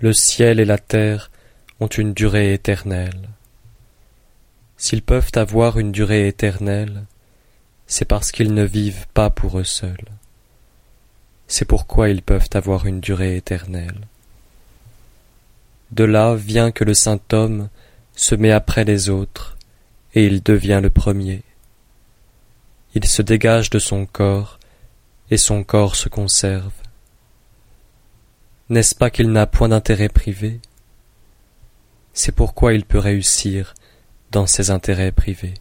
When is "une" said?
1.86-2.12, 5.78-5.90, 12.86-13.00